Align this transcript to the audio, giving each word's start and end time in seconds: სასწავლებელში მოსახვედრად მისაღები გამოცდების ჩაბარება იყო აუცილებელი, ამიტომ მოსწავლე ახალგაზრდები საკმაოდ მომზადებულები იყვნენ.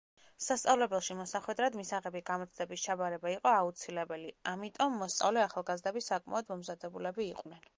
სასწავლებელში 0.43 1.17
მოსახვედრად 1.17 1.75
მისაღები 1.79 2.21
გამოცდების 2.29 2.85
ჩაბარება 2.85 3.33
იყო 3.35 3.53
აუცილებელი, 3.59 4.33
ამიტომ 4.53 4.97
მოსწავლე 5.03 5.45
ახალგაზრდები 5.45 6.05
საკმაოდ 6.07 6.51
მომზადებულები 6.55 7.27
იყვნენ. 7.35 7.67